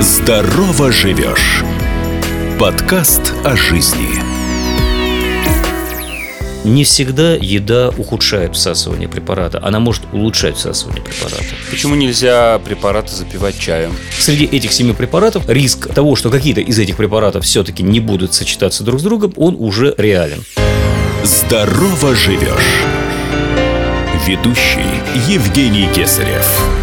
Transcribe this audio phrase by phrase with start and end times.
[0.00, 1.62] Здорово живешь.
[2.58, 4.08] Подкаст о жизни.
[6.64, 11.44] Не всегда еда ухудшает всасывание препарата, она может улучшать всасывание препарата.
[11.70, 13.94] Почему нельзя препараты запивать чаем?
[14.18, 18.82] Среди этих семи препаратов риск того, что какие-то из этих препаратов все-таки не будут сочетаться
[18.82, 20.42] друг с другом, он уже реален.
[21.24, 22.84] Здорово живешь.
[24.26, 24.80] Ведущий
[25.28, 26.79] Евгений Кесарев.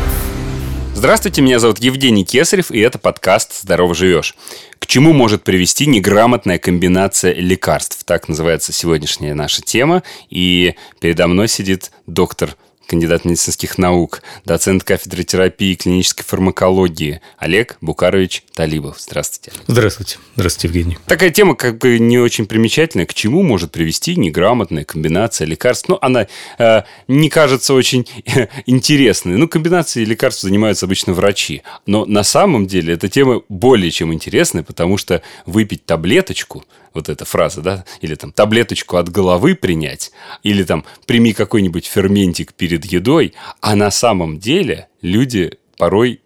[0.98, 4.34] Здравствуйте, меня зовут Евгений Кесарев, и это подкаст «Здорово живешь».
[4.80, 8.04] К чему может привести неграмотная комбинация лекарств?
[8.04, 10.02] Так называется сегодняшняя наша тема.
[10.32, 17.78] И передо мной сидит доктор кандидат медицинских наук, доцент кафедры терапии и клинической фармакологии Олег
[17.82, 19.00] Букарович Талибов.
[19.00, 19.52] Здравствуйте.
[19.68, 20.18] Здравствуйте.
[20.36, 20.98] Здравствуйте, Евгений.
[21.06, 23.06] Такая тема как бы не очень примечательная.
[23.06, 25.90] К чему может привести неграмотная комбинация лекарств?
[25.90, 28.08] Ну, она э, не кажется очень
[28.66, 29.38] интересной.
[29.38, 31.62] Ну, комбинацией лекарств занимаются обычно врачи.
[31.86, 36.64] Но на самом деле эта тема более чем интересная, потому что выпить таблеточку
[36.98, 40.12] вот эта фраза, да, или там таблеточку от головы принять,
[40.44, 46.22] или там прими какой-нибудь ферментик перед едой, а на самом деле люди порой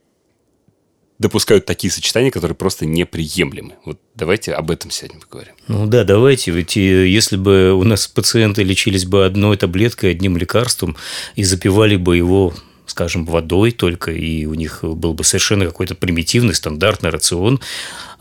[1.22, 3.76] допускают такие сочетания, которые просто неприемлемы.
[3.86, 5.54] Вот давайте об этом сегодня поговорим.
[5.68, 6.50] Ну да, давайте.
[6.50, 10.96] Ведь э, если бы у нас пациенты лечились бы одной таблеткой, одним лекарством
[11.36, 12.54] и запивали бы его
[12.88, 17.62] скажем, водой только, и у них был бы совершенно какой-то примитивный, стандартный рацион,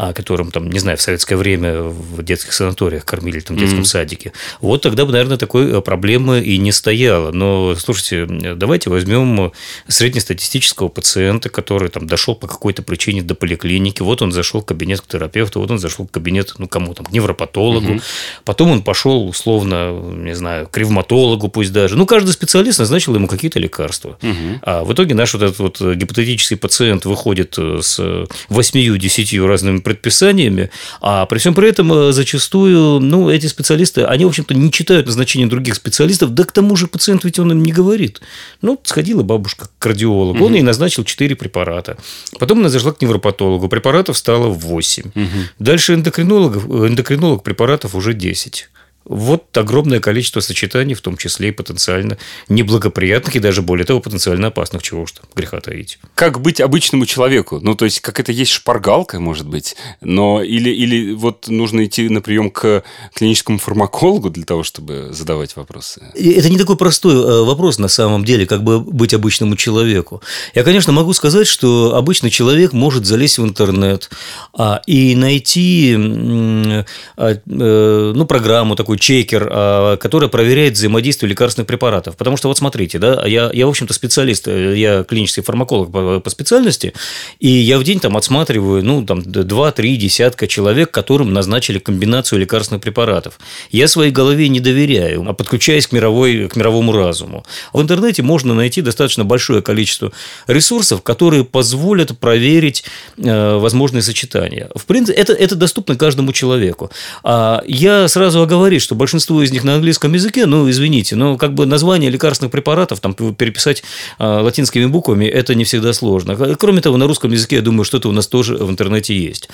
[0.00, 3.80] о котором, там, не знаю, в советское время в детских санаториях кормили, там, в детском
[3.80, 3.84] mm-hmm.
[3.84, 4.32] садике.
[4.62, 7.32] Вот тогда бы, наверное, такой э, проблемы и не стояло.
[7.32, 9.52] Но, слушайте, давайте возьмем
[9.88, 15.02] среднестатистического пациента, который там дошел по какой-то причине до поликлиники, вот он зашел в кабинет
[15.02, 18.02] к терапевту, вот он зашел в кабинет, ну, кому там, к невропатологу, mm-hmm.
[18.46, 21.98] потом он пошел, условно, не знаю, к ревматологу пусть даже.
[21.98, 24.16] Ну, каждый специалист назначил ему какие-то лекарства.
[24.22, 24.60] Mm-hmm.
[24.62, 28.00] А в итоге наш вот этот вот гипотетический пациент выходит с
[28.48, 34.28] 8-10 разными предписаниями, а при всем при этом э, зачастую, ну, эти специалисты, они, в
[34.28, 37.72] общем-то, не читают назначения других специалистов, да к тому же пациент ведь он им не
[37.72, 38.20] говорит.
[38.62, 40.46] Ну, сходила бабушка к кардиологу, угу.
[40.46, 41.96] он ей назначил 4 препарата.
[42.38, 45.02] Потом она зашла к невропатологу, препаратов стало 8.
[45.02, 45.24] Угу.
[45.58, 48.68] Дальше эндокринолог, эндокринолог препаратов уже 10.
[49.04, 52.18] Вот огромное количество сочетаний, в том числе и потенциально
[52.48, 55.98] неблагоприятных, и даже более того, потенциально опасных, чего уж там греха таить.
[56.14, 57.60] Как быть обычному человеку?
[57.60, 62.08] Ну, то есть, как это есть шпаргалка, может быть, но или, или вот нужно идти
[62.08, 62.84] на прием к
[63.14, 66.02] клиническому фармакологу для того, чтобы задавать вопросы?
[66.14, 70.22] Это не такой простой э, вопрос, на самом деле, как бы быть обычному человеку.
[70.54, 74.10] Я, конечно, могу сказать, что обычный человек может залезть в интернет
[74.52, 76.84] а, и найти а,
[77.16, 82.16] э, ну, программу такую, такой чекер, а, который проверяет взаимодействие лекарственных препаратов.
[82.16, 86.18] Потому что вот смотрите, да, я, я в общем-то, специалист, э, я клинический фармаколог по,
[86.18, 86.92] по специальности,
[87.38, 92.82] и я в день там отсматриваю, ну, там, 2-3 десятка человек, которым назначили комбинацию лекарственных
[92.82, 93.38] препаратов.
[93.70, 97.44] Я своей голове не доверяю, а подключаясь к, мировой, к мировому разуму.
[97.72, 100.10] В интернете можно найти достаточно большое количество
[100.48, 102.84] ресурсов, которые позволят проверить
[103.18, 104.68] э, возможные сочетания.
[104.74, 106.90] В принципе, это, это доступно каждому человеку.
[107.22, 111.36] А я сразу оговорюсь, говорит, что большинство из них на английском языке, ну, извините, но
[111.36, 113.82] как бы название лекарственных препаратов там переписать
[114.18, 116.36] а, латинскими буквами– это не всегда сложно.
[116.56, 119.48] Кроме того, на русском языке, я думаю, что-то у нас тоже в интернете есть.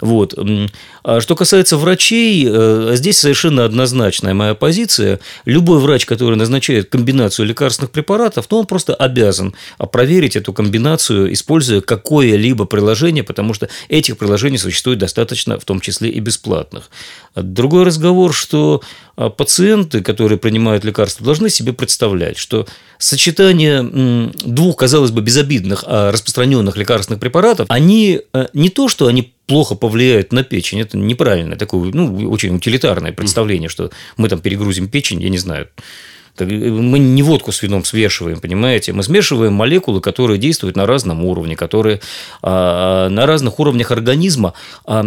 [0.00, 0.34] Вот.
[1.04, 5.20] А что касается врачей, э, здесь совершенно однозначная моя позиция.
[5.44, 9.54] Любой врач, который назначает комбинацию лекарственных препаратов, ну, он просто обязан
[9.92, 16.10] проверить эту комбинацию, используя какое-либо приложение, потому что этих приложений существует достаточно, в том числе
[16.10, 16.90] и бесплатных.
[17.36, 18.71] Другой разговор, что
[19.16, 22.66] а, пациенты, которые принимают лекарства, должны себе представлять, что
[22.98, 29.34] сочетание двух, казалось бы, безобидных, а распространенных лекарственных препаратов, они э, не то, что они
[29.46, 34.88] плохо повлияют на печень, это неправильное такое, ну, очень утилитарное представление, что мы там перегрузим
[34.88, 35.68] печень, я не знаю,
[36.38, 38.92] мы не водку с вином смешиваем, понимаете?
[38.92, 42.00] Мы смешиваем молекулы, которые действуют на разном уровне, которые
[42.42, 44.54] а, на разных уровнях организма
[44.86, 45.04] а,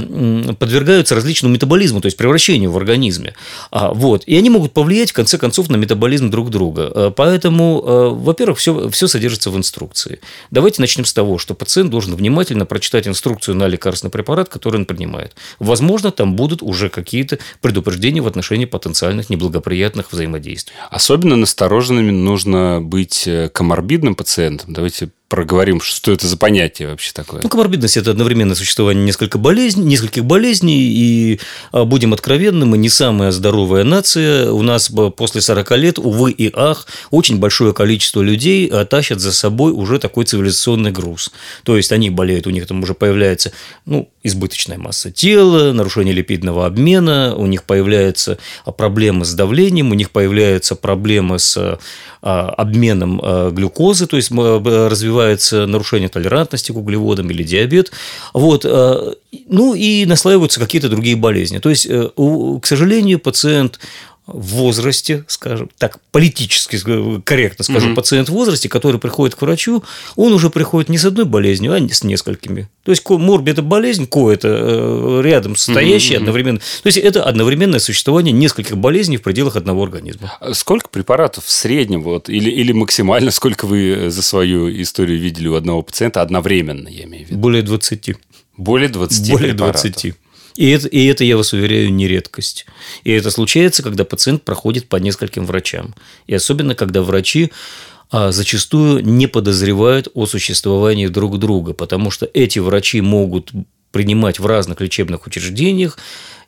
[0.59, 3.33] подвергаются различному метаболизму, то есть превращению в организме.
[3.71, 4.23] А, вот.
[4.25, 7.11] И они могут повлиять, в конце концов, на метаболизм друг друга.
[7.15, 7.81] Поэтому,
[8.15, 10.19] во-первых, все, все содержится в инструкции.
[10.51, 14.85] Давайте начнем с того, что пациент должен внимательно прочитать инструкцию на лекарственный препарат, который он
[14.85, 15.35] принимает.
[15.59, 20.75] Возможно, там будут уже какие-то предупреждения в отношении потенциальных неблагоприятных взаимодействий.
[20.91, 24.73] Особенно Особенно настороженными нужно быть э, коморбидным пациентам.
[24.73, 27.41] Давайте проговорим, что это за понятие вообще такое.
[27.41, 31.39] Ну, коморбидность– это одновременное существование несколько болезней, нескольких болезней, и
[31.71, 34.51] а, будем откровенны, мы не самая здоровая нация.
[34.51, 39.33] У нас после 40 лет, увы и ах, очень большое количество людей а, тащат за
[39.33, 41.31] собой уже такой цивилизационный груз.
[41.63, 43.51] То есть, они болеют, у них там уже появляется
[43.85, 49.95] ну, избыточная масса тела, нарушение липидного обмена, у них появляются а, проблемы с давлением, у
[49.95, 51.79] них появляются проблемы с
[52.21, 57.91] обменом глюкозы, то есть развивается развивается нарушение толерантности к углеводам или диабет.
[58.33, 58.65] Вот.
[58.65, 59.13] Э,
[59.47, 61.59] ну и наслаиваются какие-то другие болезни.
[61.59, 62.09] То есть, э,
[62.61, 63.79] к сожалению, пациент
[64.27, 66.79] в возрасте, скажем так, политически
[67.23, 67.95] корректно скажу, угу.
[67.95, 69.83] пациент в возрасте, который приходит к врачу,
[70.15, 72.67] он уже приходит не с одной болезнью, а с несколькими.
[72.83, 76.23] То есть морби– это болезнь, ко– это э, рядом стоящие угу.
[76.23, 76.59] одновременно.
[76.59, 80.35] То есть это одновременное существование нескольких болезней в пределах одного организма.
[80.39, 85.47] А сколько препаратов в среднем вот, или, или максимально, сколько вы за свою историю видели
[85.47, 87.39] у одного пациента одновременно, я имею в виду?
[87.39, 88.15] Более 20.
[88.57, 89.81] Более 20 Более препаратов.
[89.83, 90.15] 20.
[90.55, 92.65] И это, и это, я вас уверяю, не редкость.
[93.03, 95.93] И это случается, когда пациент проходит по нескольким врачам.
[96.27, 97.51] И особенно, когда врачи
[98.09, 103.51] а, зачастую не подозревают о существовании друг друга, потому что эти врачи могут
[103.91, 105.97] принимать в разных лечебных учреждениях,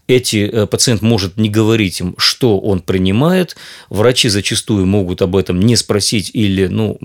[0.08, 3.58] эти э, пациент может не говорить им, что он принимает.
[3.90, 6.98] Врачи зачастую могут об этом не спросить или, ну,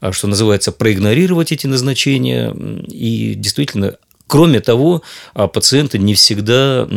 [0.00, 2.54] а, что называется, проигнорировать эти назначения.
[2.88, 3.96] И действительно,
[4.32, 5.02] Кроме того,
[5.34, 6.88] а, пациенты не всегда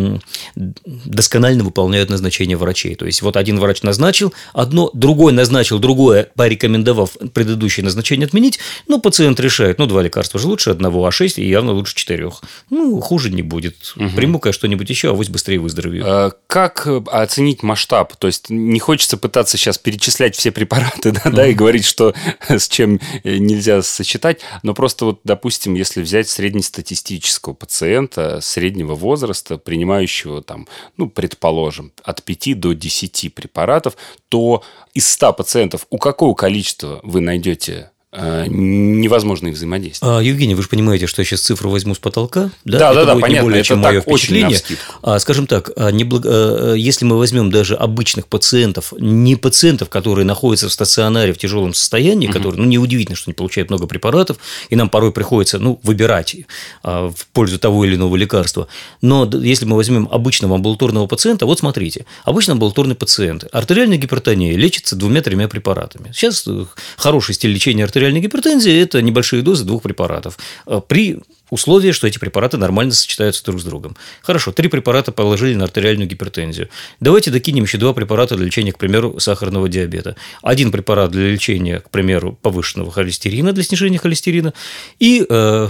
[0.56, 2.96] досконально выполняют назначение врачей.
[2.96, 9.02] То есть, вот один врач назначил одно, другой назначил другое, порекомендовав предыдущее назначение отменить, но
[9.02, 12.42] пациент решает, ну, два лекарства же лучше одного, а шесть и явно лучше четырех.
[12.70, 13.94] Ну, хуже не будет.
[13.98, 14.12] Угу.
[14.16, 16.06] Приму-ка что-нибудь еще, а авось быстрее выздоровею.
[16.08, 18.16] А как э, оценить масштаб?
[18.16, 22.14] То есть, не хочется пытаться сейчас перечислять все препараты, да, да и говорить, что
[22.48, 28.94] с чем э, нельзя сочетать, но просто вот, допустим, если взять среднестатистический психического пациента среднего
[28.94, 33.98] возраста, принимающего, там, ну, предположим, от 5 до 10 препаратов,
[34.30, 34.64] то
[34.94, 40.10] из 100 пациентов у какого количества вы найдете Э, невозможно их взаимодействие.
[40.10, 42.52] А, Евгений, вы же понимаете, что я сейчас цифру возьму с потолка.
[42.64, 43.34] Да, да, да, да понятно.
[43.34, 44.60] Не более, это чем так, мое впечатление.
[45.02, 46.24] А, скажем так, а, не благ...
[46.26, 51.74] А, если мы возьмем даже обычных пациентов, не пациентов, которые находятся в стационаре в тяжелом
[51.74, 52.34] состоянии, угу.
[52.34, 54.38] которые, ну, неудивительно, что они получают много препаратов,
[54.70, 56.36] и нам порой приходится, ну, выбирать
[56.84, 58.68] а, в пользу того или иного лекарства.
[59.02, 64.96] Но если мы возьмем обычного амбулаторного пациента, вот смотрите, обычно амбулаторный пациент, артериальная гипертония лечится
[64.96, 66.12] двумя-тремя препаратами.
[66.14, 66.66] Сейчас э,
[66.98, 70.38] хороший стиль лечения артериальной артериальной гипертензии– это небольшие дозы двух препаратов
[70.68, 71.20] э, при
[71.50, 73.96] условии, что эти препараты нормально сочетаются друг с другом.
[74.22, 76.70] Хорошо, три препарата положили на артериальную гипертензию.
[77.00, 80.16] Давайте докинем еще два препарата для лечения, к примеру, сахарного диабета.
[80.42, 84.54] Один препарат для лечения, к примеру, повышенного холестерина, для снижения холестерина,
[85.00, 85.70] и э,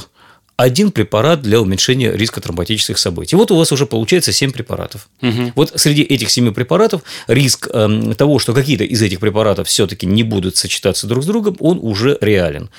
[0.58, 3.36] один препарат для уменьшения риска тромботических событий.
[3.36, 5.10] Вот у вас уже получается 7 препаратов.
[5.22, 5.52] Угу.
[5.56, 10.24] Вот среди этих 7 препаратов риск э, того, что какие-то из этих препаратов все-таки не
[10.24, 12.70] будут сочетаться друг с другом, он уже реален.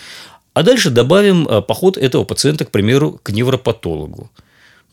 [0.55, 4.31] А дальше добавим э, поход этого пациента, к примеру, к невропатологу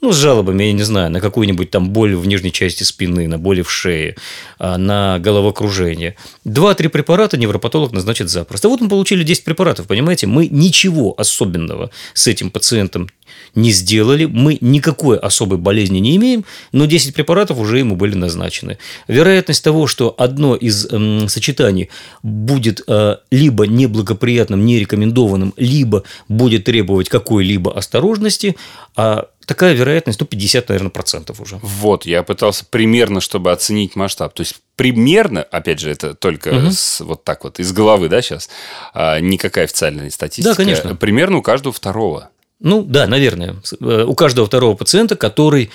[0.04, 3.38] ну, с жалобами, я не знаю, на какую-нибудь там боль в нижней части спины, на
[3.38, 4.18] боли в шее,
[4.60, 6.18] а, на головокружение.
[6.44, 8.68] Два-три препарата невропатолог назначит запросто.
[8.68, 10.28] Вот мы получили 10 препаратов, понимаете?
[10.28, 13.08] Мы ничего особенного с этим пациентом
[13.56, 18.80] не сделали, мы никакой особой болезни не имеем, но 10 препаратов уже ему были назначены.
[19.08, 21.90] Вероятность того, что одно из э, сочетаний
[22.24, 28.58] будет э, либо неблагоприятным, нерекомендованным, либо будет требовать какой-либо осторожности,
[28.98, 31.60] а такая вероятность, ну, 50, наверное, процентов уже.
[31.62, 34.34] Вот, я пытался примерно, чтобы оценить масштаб.
[34.34, 36.72] То есть, примерно, опять же, это только угу.
[36.72, 38.50] с, вот так вот из головы, да, сейчас,
[38.94, 40.50] а, никакая официальная статистика.
[40.50, 40.96] Да, конечно.
[40.96, 42.30] Примерно у каждого второго.
[42.60, 43.58] Ну, да, наверное.
[43.82, 45.70] Э, у каждого второго пациента, который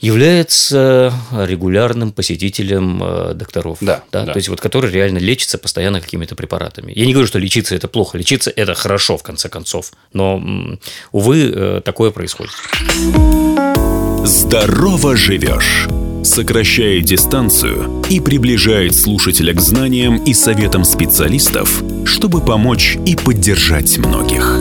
[0.00, 3.78] является регулярным посетителем э, докторов.
[3.80, 4.32] Да, да, да.
[4.32, 6.92] То есть, вот который реально лечится постоянно какими-то препаратами.
[6.94, 8.18] Я не говорю, что лечиться это плохо.
[8.18, 9.92] Лечиться это хорошо, в конце концов.
[10.12, 10.78] Но,
[11.12, 12.52] увы, э, такое происходит.
[14.24, 15.88] Здорово живешь
[16.26, 24.55] сокращает дистанцию и приближает слушателя к знаниям и советам специалистов, чтобы помочь и поддержать многих.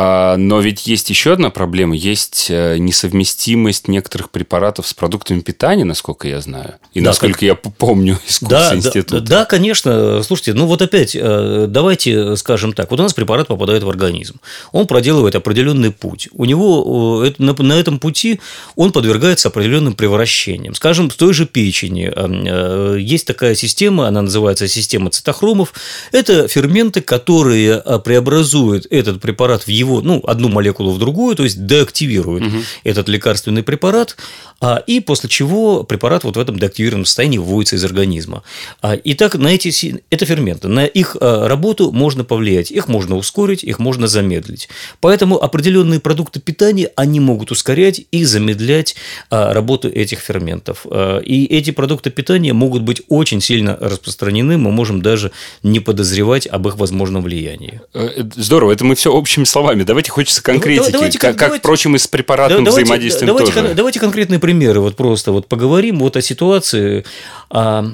[0.00, 1.96] А но ведь есть еще одна проблема.
[1.96, 6.74] Есть э, несовместимость некоторых препаратов с продуктами питания, насколько я знаю.
[6.94, 9.20] И Да, насколько как- я помню из курса Да, да, института.
[9.20, 10.22] да, конечно.
[10.22, 12.92] Слушайте, ну вот опять, э, давайте скажем так.
[12.92, 14.36] Вот у нас препарат попадает в организм.
[14.70, 16.28] Он проделывает определенный путь.
[16.32, 18.38] У него на этом пути
[18.76, 20.74] он подвергается определенным превращениям.
[20.76, 25.72] Скажем, в той же печени э, есть такая система, она называется система цитохромов.
[26.12, 31.66] Это ферменты, которые преобразуют этот препарат в его, ну, одну молекулу в другую, то есть
[31.66, 32.44] деактивируют
[32.84, 34.16] этот лекарственный препарат,
[34.60, 38.42] а, и после чего препарат вот в этом деактивированном состоянии выводится из организма.
[38.82, 39.68] А, Итак, на эти
[40.10, 44.68] это ферменты, на их а, работу можно повлиять, их можно ускорить, их можно замедлить.
[45.00, 48.96] Поэтому определенные продукты питания они могут ускорять и замедлять
[49.30, 50.86] а, работу этих ферментов.
[50.90, 55.30] А, И эти продукты питания могут быть очень сильно распространены, мы можем даже
[55.62, 57.80] не подозревать об их возможном влиянии.
[57.94, 59.77] Э, э, Здорово, это мы все общими словами.
[59.84, 63.52] Давайте хочется конкретики, давайте- как, как, давайте- впрочем, и с препаратным Да, давайте- взаимодействием давайте,
[63.52, 63.74] тоже.
[63.74, 67.04] давайте конкретные примеры, вот просто вот поговорим вот о ситуации.
[67.50, 67.86] А,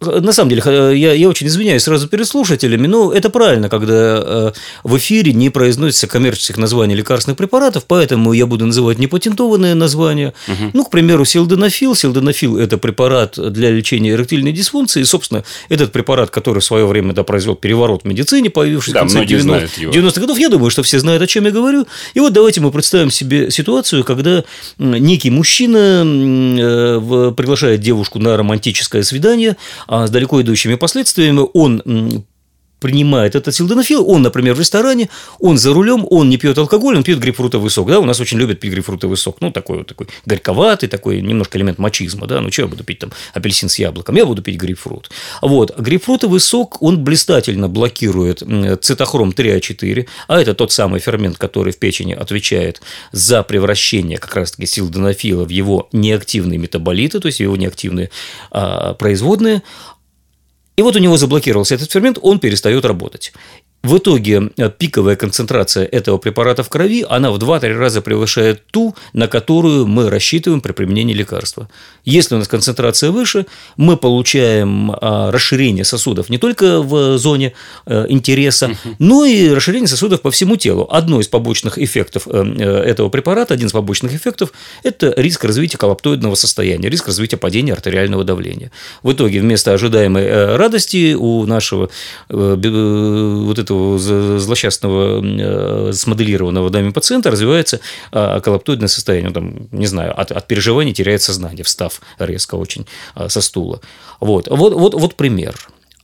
[0.00, 0.62] на самом деле,
[0.96, 4.52] я, я очень извиняюсь сразу перед слушателями, но это правильно, когда э,
[4.84, 10.34] в эфире не произносится коммерческих названий лекарственных препаратов, поэтому я буду называть непатентованные названия.
[10.72, 11.96] Ну, к примеру, силденафил.
[11.96, 15.00] Силденафил– это препарат для лечения эректильной дисфункции.
[15.00, 19.00] И, собственно, этот препарат, который в свое время да, произвел переворот в медицине, появившийся Да,
[19.00, 19.92] в конце многие 90 знают его.
[19.92, 20.38] 90-х годов.
[20.38, 21.86] Я думаю, что все знают, о чем я говорю.
[22.14, 24.44] И вот давайте мы представим себе ситуацию, когда
[24.78, 29.56] некий мужчина э, приглашает девушку на романтическое свидание
[29.88, 31.46] с далеко идущими последствиями.
[31.54, 32.24] Он
[32.80, 35.08] принимает этот силденафил, он, например, в ресторане,
[35.38, 37.88] он за рулем, он не пьет алкоголь, он пьет грейпфрутовый сок.
[37.88, 39.38] Да, у нас очень любят пить грейпфрутовый сок.
[39.40, 42.26] Ну, такой вот такой горьковатый, такой немножко элемент мачизма.
[42.26, 42.40] Да?
[42.40, 44.16] Ну, что я буду пить там апельсин с яблоком?
[44.16, 45.10] Я буду пить грейпфрут.
[45.42, 45.76] Вот.
[45.78, 48.42] Грейпфрутовый сок, он блистательно блокирует
[48.82, 52.80] цитохром 3А4, а это тот самый фермент, который в печени отвечает
[53.12, 58.10] за превращение как раз-таки силденафила в его неактивные метаболиты, то есть его неактивные
[58.50, 59.62] а, производные.
[60.78, 63.32] И вот у него заблокировался этот фермент, он перестает работать.
[63.84, 68.96] В итоге э, пиковая концентрация этого препарата в крови, она в 2-3 раза превышает ту,
[69.12, 71.68] на которую мы рассчитываем при применении лекарства.
[72.04, 77.52] Если у нас концентрация выше, мы получаем а, расширение сосудов не только в зоне
[77.86, 80.88] э, интереса, но и расширение сосудов по всему телу.
[80.90, 86.34] Одно из побочных эффектов э, этого препарата, один из побочных эффектов– это риск развития коллаптоидного
[86.34, 88.72] состояния, риск развития падения артериального давления.
[89.04, 91.90] В итоге вместо ожидаемой радости у нашего
[92.28, 93.67] вот этого
[93.98, 97.80] за- злосчастного э, смоделированного нами пациента развивается
[98.12, 99.28] а, коллаптоидное состояние.
[99.28, 103.80] Он там, не знаю, от, от переживаний теряет сознание, встав резко очень а, со стула.
[104.20, 105.56] Вот, вот, вот, вот пример.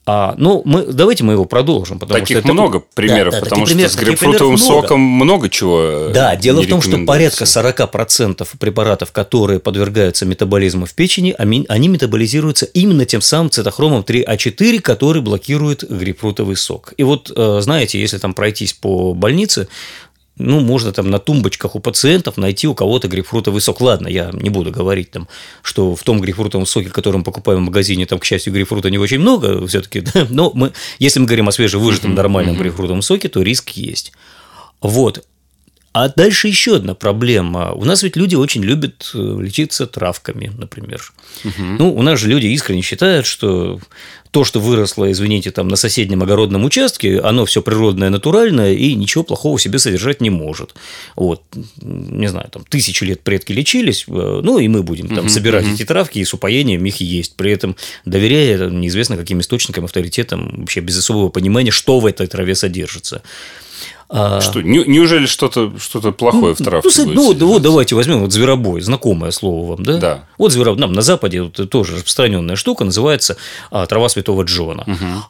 [0.07, 1.99] А, ну, мы, давайте мы его продолжим.
[1.99, 4.67] Потому Таких что это- много примеров, Да, да, потому что примеров- с грейпфрутовым много.
[4.83, 10.85] соком много чего э, Да, дело в том, что порядка 40% препаратов, которые подвергаются метаболизму
[10.85, 16.93] в печени, они метаболизируются именно тем самым цитохромом 3А4, который блокирует грейпфрутовый сок.
[16.99, 19.69] И вот, э, знаете, если там пройтись по больнице,
[20.37, 23.81] ну, можно там на тумбочках у пациентов найти у кого-то грейпфрутовый сок.
[23.81, 25.29] Ладно, я не буду говорить там,
[25.63, 28.99] что в том грейпфрутовом соке, который мы покупаем в магазине, там, к счастью, грейпфрута не
[28.99, 33.71] очень много все-таки, но мы, если мы говорим о свежевыжатом нормальном грейпфрутовом соке, то риск
[33.71, 34.13] есть.
[34.81, 35.25] Вот.
[35.95, 37.71] А дальше еще одна проблема.
[37.73, 41.13] У нас ведь люди очень любят э, лечиться травками, например.
[41.79, 43.79] Ну, у нас же люди искренне считают, что
[44.33, 49.23] то, что выросло, извините, там на соседнем огородном участке, оно все природное, натуральное и ничего
[49.23, 50.75] плохого в себе содержать не может.
[51.15, 51.43] Вот,
[51.81, 55.85] не знаю, там тысячи лет предки лечились, э, ну и мы будем там собирать эти
[55.85, 60.99] травки и с упоением их есть, при этом доверяя неизвестно каким источникам, авторитетам, вообще без
[60.99, 63.23] особого понимания, что в этой траве содержится.
[64.09, 68.21] А, Что, не- неужели что-то что плохое в травке ну, будет ну, вот, давайте возьмем
[68.21, 69.97] вот зверобой, знакомое слово вам, да?
[69.97, 70.25] Да.
[70.39, 73.37] Вот зверобой, нам на Западе вот тоже распространенная штука называется
[73.71, 74.85] а, трава святого Джона.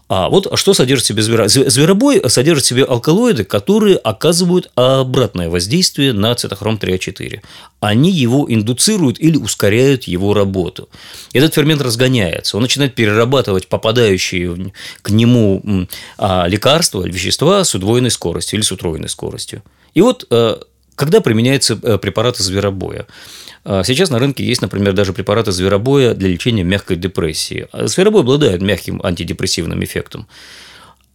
[0.09, 1.49] А вот что содержит в себе зверобой?
[1.49, 7.41] Зверобой содержит в себе алкалоиды, которые оказывают обратное воздействие на цитохром 3А4.
[7.81, 10.89] Они его индуцируют или ускоряют его работу.
[11.33, 15.87] Этот фермент разгоняется, он начинает перерабатывать попадающие к нему
[16.19, 19.63] а, лекарства, вещества с удвоенной скоростью с утроенной скоростью.
[19.95, 20.57] И вот э,
[20.97, 23.07] когда применяются э, препараты зверобоя?
[23.65, 27.67] Э, Сейчас на рынке есть, например, даже препараты зверобоя для лечения мягкой депрессии.
[27.73, 30.27] А Зверобой обладает мягким антидепрессивным эффектом.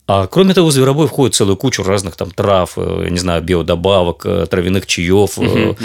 [0.07, 4.87] А кроме того, зверобой входит целую кучу разных там трав, я не знаю, биодобавок, травяных
[4.87, 5.37] чаев.
[5.37, 5.75] э,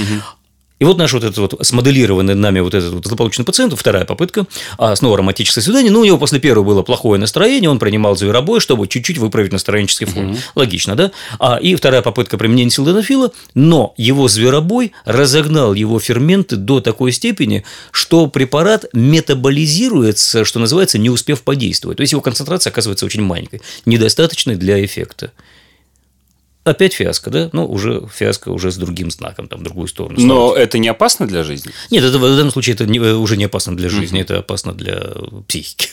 [0.81, 4.47] И вот наш вот этот вот смоделированный нами вот этот вот злополучный пациент, вторая попытка,
[4.77, 8.59] а снова романтическое свидание, ну, у него после первого было плохое настроение, он принимал зверобой,
[8.59, 10.31] чтобы чуть-чуть выправить настроенческий фон.
[10.31, 10.39] Угу.
[10.57, 11.13] Логично, да?
[11.39, 17.65] А, и вторая попытка применения силденафила, но его зверобой разогнал его ферменты до такой степени,
[17.93, 21.99] что препарат метаболизируется, что называется, не успев подействовать.
[21.99, 25.31] То есть его концентрация оказывается очень маленькой, недостаточной для эффекта.
[26.65, 27.51] Опять фиаско, да?
[27.53, 30.19] Ну, уже фиаско уже с другим знаком, там, в другую сторону.
[30.19, 30.69] Но ставить.
[30.69, 31.73] это не опасно для жизни?
[31.91, 34.25] Нет, это, в данном случае это не, уже не опасно для жизни, угу.
[34.25, 35.13] это опасно для
[35.47, 35.91] психики.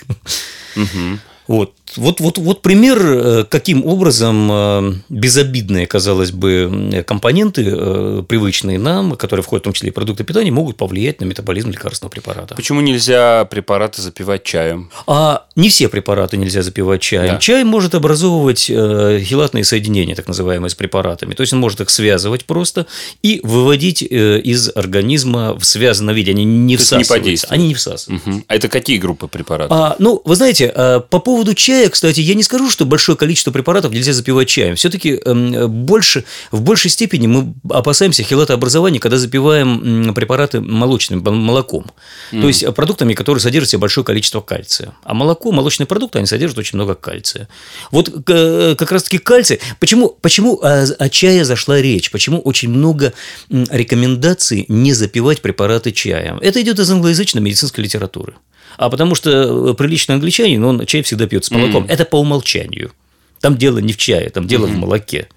[0.77, 1.19] Угу.
[1.48, 1.74] Вот.
[1.98, 9.17] Вот, вот, вот пример, э, каким образом э, безобидные, казалось бы, компоненты, э, привычные нам,
[9.17, 12.55] которые входят в том числе и продукты питания, могут повлиять на метаболизм лекарственного препарата.
[12.55, 14.89] Почему нельзя препараты запивать чаем?
[15.05, 17.33] А не все препараты нельзя запивать чаем.
[17.33, 17.39] Да.
[17.39, 21.33] Чай может образовывать хилатные соединения, так называемые, с препаратами.
[21.33, 22.88] То есть он может их связывать просто
[23.21, 26.31] и выводить из организма в связанном виде.
[26.31, 27.48] Они не То всасываются.
[27.50, 28.29] Не они не всасываются.
[28.29, 28.43] Угу.
[28.48, 29.77] А это какие группы препаратов?
[29.77, 30.69] А, ну, вы знаете,
[31.10, 34.75] по поводу чая чая, кстати, я не скажу, что большое количество препаратов нельзя запивать чаем.
[34.75, 41.85] Все-таки эм, больше, в большей степени мы опасаемся хелатообразования, когда запиваем препараты молочным молоком.
[42.31, 42.41] Mm.
[42.41, 44.93] То есть э, продуктами, которые содержат в себе большое количество кальция.
[45.03, 47.47] А молоко, молочные продукты, они содержат очень много кальция.
[47.91, 49.59] Вот э, как раз-таки кальций.
[49.79, 52.11] Почему, почему о, о чае зашла речь?
[52.11, 53.13] Почему очень много
[53.50, 56.38] рекомендаций не запивать препараты чаем?
[56.41, 58.33] Это идет из англоязычной медицинской литературы
[58.77, 61.86] а потому что э, приличный англичанин, он чай всегда пьет с молоком.
[61.86, 61.91] Mm.
[61.91, 62.91] Это по умолчанию.
[63.39, 64.74] Там дело не в чае, там дело mm-hmm.
[64.74, 65.27] в молоке.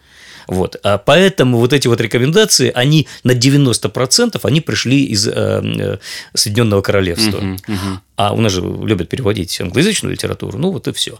[0.46, 0.76] Вот.
[0.82, 5.98] А поэтому вот эти вот рекомендации, они на 90% они пришли из э, э,
[6.34, 7.38] Соединенного Королевства.
[7.38, 7.98] Uh-huh, uh-huh.
[8.16, 11.18] А у нас же любят переводить англоязычную литературу, ну вот и все.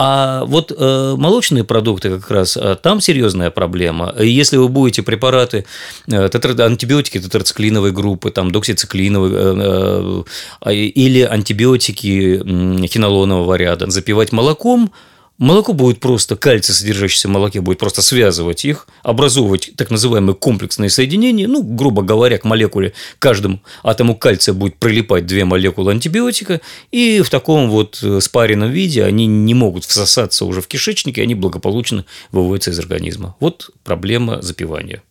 [0.00, 4.14] А вот э, молочные продукты как раз э, там серьезная проблема.
[4.16, 5.66] Если вы будете препараты,
[6.06, 10.22] э, тетра, антибиотики тетрациклиновой группы, там доксициклиновой э,
[10.66, 14.92] э, или антибиотики э, хинолонового ряда запивать молоком,
[15.38, 20.90] Молоко будет просто, кальций, содержащийся в молоке, будет просто связывать их, образовывать так называемые комплексные
[20.90, 21.46] соединения.
[21.46, 27.30] Ну, грубо говоря, к молекуле, каждому атому кальция будет прилипать две молекулы антибиотика, и в
[27.30, 32.72] таком вот э, спаренном виде они не могут всосаться уже в кишечнике, они благополучно выводятся
[32.72, 33.36] из организма.
[33.38, 35.02] Вот проблема запивания.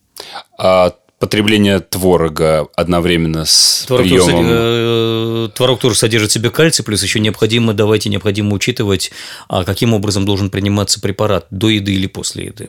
[0.58, 4.26] А потребление творога одновременно с творог приемом...
[4.26, 9.10] Тоже, э, творог тоже содержит в себе кальций, плюс еще необходимо, давайте необходимо учитывать,
[9.48, 12.68] а каким образом должен приниматься препарат, до еды или после еды.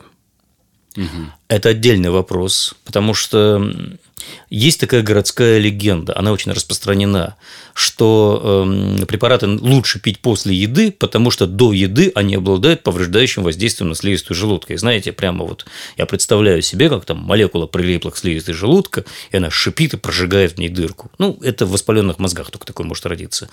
[0.96, 1.32] Угу.
[1.48, 3.72] Это отдельный вопрос, потому что
[4.48, 7.36] есть такая городская легенда, она очень распространена,
[7.74, 8.66] что
[8.98, 13.94] э, препараты лучше пить после еды, потому что до еды они обладают повреждающим воздействием на
[13.94, 14.74] слизистую желудка.
[14.74, 15.66] И знаете, прямо вот
[15.96, 20.52] я представляю себе, как там молекула прилипла к слизистой желудка, и она шипит и прожигает
[20.52, 21.10] в ней дырку.
[21.18, 23.48] Ну, это в воспаленных мозгах только такое может родиться.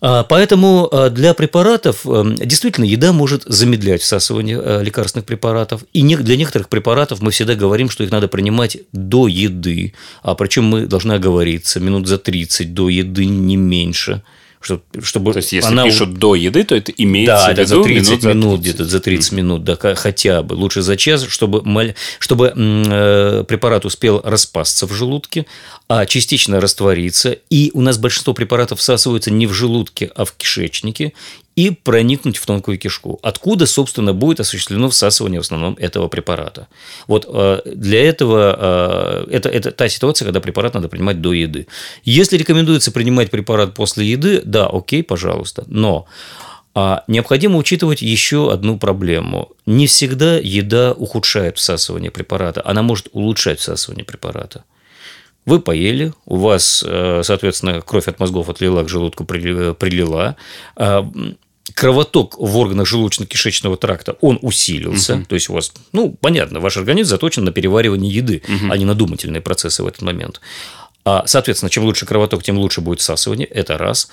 [0.00, 5.84] А, поэтому а, для препаратов эм, действительно еда может замедлять всасывание э, лекарственных препаратов.
[5.92, 9.94] И для некоторых препаратов мы всегда говорим, что их надо принимать до еды.
[10.22, 14.22] А причем мы должны оговориться минут за 30 до еды, не меньше
[14.60, 17.66] чтобы, чтобы То есть, если она пишут до еды, то это имеется да, в виду
[17.66, 20.54] за 30 минут, минут где-то за 30 минут, да, хотя бы.
[20.54, 25.46] Лучше за час, чтобы, чтобы э, препарат успел распасться в желудке,
[25.88, 27.38] а частично раствориться.
[27.48, 31.14] И у нас большинство препаратов всасываются не в желудке, а в кишечнике
[31.60, 36.68] и проникнуть в тонкую кишку, откуда, собственно, будет осуществлено всасывание в основном этого препарата.
[37.06, 41.66] Вот э, для этого э, это, это та ситуация, когда препарат надо принимать до еды.
[42.02, 46.06] Если рекомендуется принимать препарат после еды, да, окей, пожалуйста, но
[46.74, 49.50] а необходимо учитывать еще одну проблему.
[49.66, 54.64] Не всегда еда ухудшает всасывание препарата, она может улучшать всасывание препарата.
[55.46, 60.36] Вы поели, у вас, э, соответственно, кровь от мозгов отлила к желудку, прилила,
[60.76, 61.10] а,
[61.74, 65.16] кровоток в органах желудочно-кишечного тракта, он усилился.
[65.16, 65.24] Угу.
[65.26, 68.72] То есть у вас, ну, понятно, ваш организм заточен на переваривание еды, угу.
[68.72, 70.40] а не на думательные процессы в этот момент.
[71.04, 73.46] А, соответственно, чем лучше кровоток, тем лучше будет всасывание.
[73.46, 74.10] Это раз.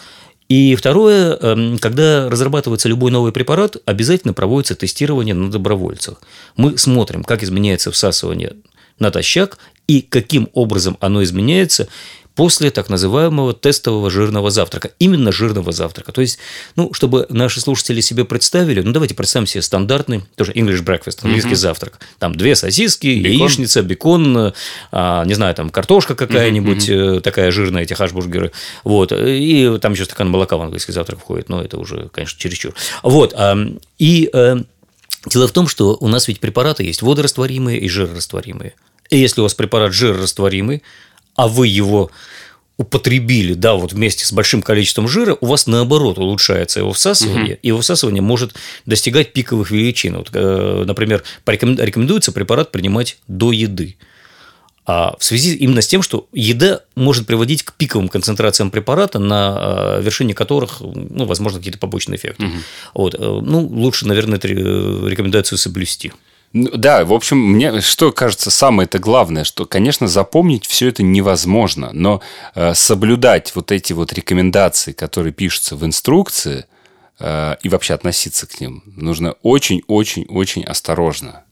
[0.49, 6.21] И второе, эм, когда разрабатывается любой новый препарат, обязательно проводится тестирование на добровольцах.
[6.55, 8.53] Мы смотрим, как изменяется всасывание
[8.97, 9.57] натощак
[9.87, 11.89] и каким образом оно изменяется
[12.37, 14.91] после так называемого тестового жирного завтрака.
[14.99, 16.11] Именно жирного завтрака.
[16.11, 16.37] То есть,
[16.75, 21.53] ну, чтобы наши слушатели себе представили, ну, давайте представим себе стандартный, тоже English breakfast, английский
[21.53, 21.55] угу.
[21.55, 21.99] завтрак.
[22.19, 23.31] Там две сосиски, бекон.
[23.31, 24.53] яичница, бекон,
[24.91, 27.21] а, не знаю, там картошка какая-нибудь угу.
[27.21, 28.51] такая жирная, эти хашбургеры.
[28.83, 29.11] Вот.
[29.11, 32.75] И там еще стакан молока в английский завтрак входит, но это уже, конечно, чересчур.
[33.01, 33.35] Вот.
[33.97, 34.57] И э,
[35.25, 38.75] дело в том, что у нас ведь препараты есть водорастворимые и жирорастворимые.
[39.09, 40.83] И если у вас препарат жирорастворимый,
[41.37, 42.11] а вы его
[42.77, 47.59] употребили, да, вот вместе с большим количеством жира, у вас наоборот улучшается его всасывание, угу.
[47.61, 48.53] и его всасывание может
[48.85, 50.17] достигать пиковых величин.
[50.17, 53.97] Вот, э, например, рекомендуется препарат принимать до еды.
[54.85, 59.97] А в связи именно с тем, что еда может приводить к пиковым концентрациям препарата, на
[59.97, 62.45] э, вершине которых, ну, возможно, какие-то побочные эффекты.
[62.45, 62.53] Угу.
[62.93, 63.15] Вот.
[63.15, 66.13] Э, ну, лучше, наверное, рекомендацию соблюсти.
[66.59, 71.91] Ну, да, в общем, мне что кажется самое-то главное, что, конечно, запомнить все это невозможно,
[71.93, 72.21] но
[72.55, 76.65] э, соблюдать вот эти вот рекомендации, которые пишутся в инструкции,
[77.19, 81.43] э, и вообще относиться к ним нужно очень-очень-очень осторожно.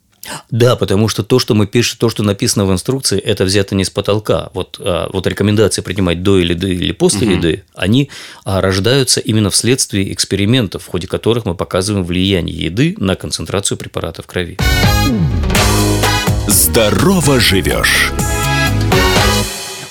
[0.51, 3.83] Да, потому что то, что мы пишем, то, что написано в инструкции, это взято не
[3.83, 4.49] с потолка.
[4.53, 7.37] Вот, а, вот рекомендации принимать до или до или после угу.
[7.37, 8.09] еды, они
[8.43, 14.21] а, рождаются именно вследствие экспериментов, в ходе которых мы показываем влияние еды на концентрацию препарата
[14.21, 14.57] в крови.
[16.47, 18.11] Здорово живешь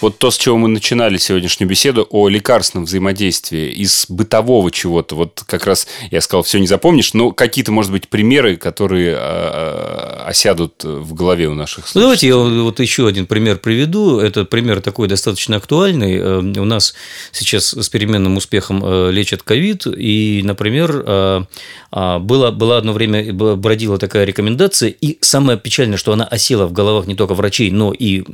[0.05, 5.15] вот то, с чего мы начинали сегодняшнюю беседу, о лекарственном взаимодействии из бытового чего-то.
[5.15, 10.21] Вот как раз я сказал, все не запомнишь, но какие-то, может быть, примеры, которые а,
[10.23, 12.01] а, осядут в голове у наших слушателей.
[12.01, 14.19] Ну, давайте я вот еще один пример приведу.
[14.19, 16.19] Это пример такой достаточно актуальный.
[16.19, 16.95] Э, у нас
[17.33, 21.45] сейчас с переменным успехом э, лечат ковид, и, например, э,
[21.91, 26.73] а, было, было одно время, бродила такая рекомендация, и самое печальное, что она осела в
[26.73, 28.25] головах не только врачей, но и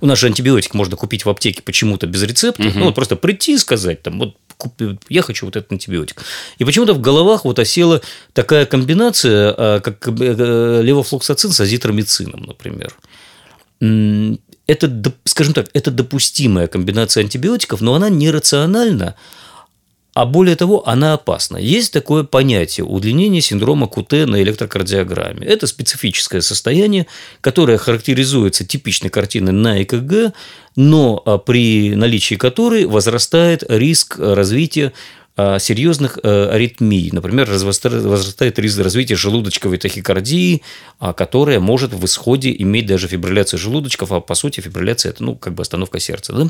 [0.00, 2.68] у нас же антибиотик можно купить в аптеке почему-то без рецепта.
[2.68, 2.78] Угу.
[2.78, 4.36] Ну, вот просто прийти и сказать, там, вот
[5.08, 6.22] я хочу вот этот антибиотик.
[6.58, 8.00] И почему-то в головах вот осела
[8.32, 12.94] такая комбинация, а, как э, левофлоксацин с азитромицином, например.
[14.66, 19.14] Это, скажем так, это допустимая комбинация антибиотиков, но она нерациональна,
[20.18, 21.58] а более того, она опасна.
[21.58, 25.46] Есть такое понятие удлинение синдрома КУТ на электрокардиограмме.
[25.46, 27.06] Это специфическое состояние,
[27.40, 30.34] которое характеризуется типичной картиной на ЭКГ,
[30.74, 34.92] но а, при наличии которой возрастает риск развития а,
[35.60, 37.10] серьезных э, аритмий.
[37.12, 40.62] Например, возрастает риск развития желудочковой тахикардии,
[40.98, 45.36] а, которая может в исходе иметь даже фибрилляцию желудочков, а по сути фибрилляция– это ну,
[45.36, 46.32] как бы остановка сердца.
[46.32, 46.48] Да?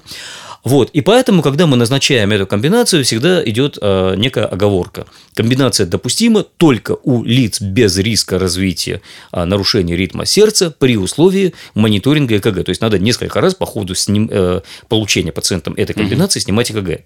[0.64, 0.88] Вот.
[0.94, 5.06] И поэтому, когда мы назначаем эту комбинацию, всегда идет а, некая оговорка.
[5.34, 12.64] Комбинация допустима только у лиц без риска развития нарушения ритма сердца при условии мониторинга ЭКГ.
[12.64, 17.02] То есть, надо несколько раз по ходу э, получения пациентам этой комбинации снимать ЭКГ.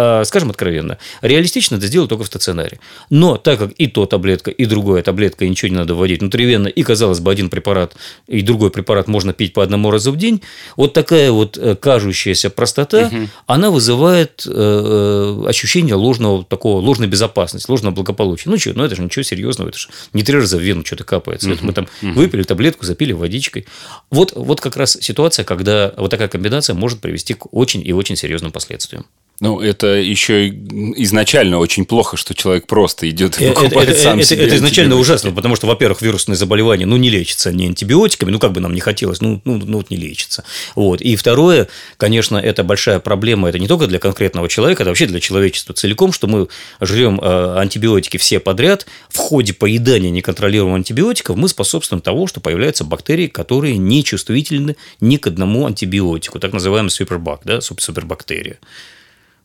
[0.00, 2.78] А, скажем откровенно, реалистично это сделать только в стационаре.
[3.10, 6.68] Но так как и то таблетка, и другая таблетка, и ничего не надо вводить внутривенно,
[6.68, 7.96] и, казалось бы, один препарат
[8.28, 10.40] и другой препарат можно пить по одному разу в день,
[10.76, 13.28] вот такая вот э, кажущаяся простота, угу.
[13.48, 18.50] она вызывает э, э, ощущение ложного, такого, ложной безопасности, ложного благополучия.
[18.50, 21.02] Ну что, ну это же ничего серьезного, это же не три раза в вену что-то
[21.02, 21.48] капается.
[21.48, 21.54] Угу.
[21.56, 22.12] Это мы там угу.
[22.12, 23.66] выпили таблетку, запили водичкой.
[24.12, 28.14] Вот, вот как раз ситуация, когда вот такая комбинация может привести к очень и очень
[28.14, 29.04] серьезным последствиям.
[29.40, 34.18] Ну, это еще изначально очень плохо, что человек просто идет и э, покупает это, сам
[34.18, 34.46] это, себе.
[34.46, 38.50] Это изначально ужасно, потому что, во-первых, вирусные заболевания, ну, не лечатся не антибиотиками, ну, как
[38.50, 40.42] бы нам не хотелось, ну, ну, ну вот не лечится.
[40.74, 41.00] Вот.
[41.00, 45.20] И второе, конечно, это большая проблема, это не только для конкретного человека, это вообще для
[45.20, 46.48] человечества целиком, что мы
[46.80, 52.82] жрем э, антибиотики все подряд, в ходе поедания неконтролируемых антибиотиков мы способствуем того, что появляются
[52.82, 58.58] бактерии, которые не чувствительны ни к одному антибиотику, так называемый супербак, да, супербактерия.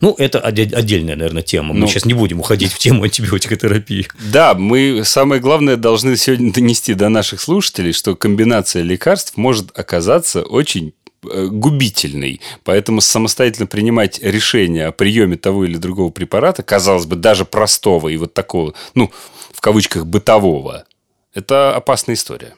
[0.01, 1.73] Ну, это отдельная, наверное, тема.
[1.73, 4.07] Мы ну, сейчас не будем уходить в тему антибиотикотерапии.
[4.31, 10.41] Да, мы самое главное должны сегодня донести до наших слушателей, что комбинация лекарств может оказаться
[10.41, 10.93] очень
[11.31, 12.41] э, губительной.
[12.63, 18.17] Поэтому самостоятельно принимать решение о приеме того или другого препарата, казалось бы, даже простого и
[18.17, 19.09] вот такого, ну,
[19.53, 20.85] в кавычках, бытового,
[21.33, 22.55] это опасная история.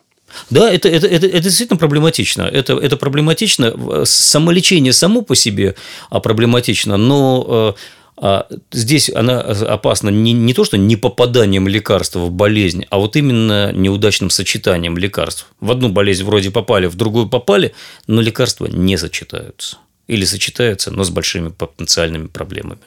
[0.50, 2.44] Да, это, это, это, это действительно проблематично.
[2.44, 4.06] Это, это проблематично.
[4.06, 5.76] Самолечение само по себе
[6.10, 7.80] а проблематично, но э,
[8.18, 13.16] а здесь она опасна не, не то, что не попаданием лекарства в болезнь, а вот
[13.16, 15.48] именно неудачным сочетанием лекарств.
[15.60, 17.74] В одну болезнь вроде попали, в другую попали,
[18.08, 19.78] но лекарства не сочетаются.
[20.08, 22.82] Или сочетаются, но с большими потенциальными проблемами.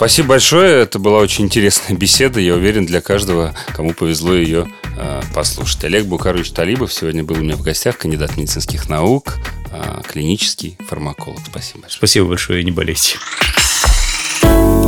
[0.00, 0.84] Спасибо большое.
[0.84, 2.40] Это была очень интересная беседа.
[2.40, 5.84] Я уверен, для каждого, кому повезло ее э, послушать.
[5.84, 9.36] Олег Букарович Талибов сегодня был у меня в гостях, кандидат медицинских наук,
[9.70, 11.40] э, клинический фармаколог.
[11.46, 11.98] Спасибо большое.
[11.98, 13.18] Спасибо большое не болейте.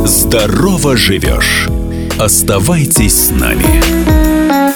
[0.03, 1.67] Здорово живешь.
[2.17, 4.73] Оставайтесь с нами.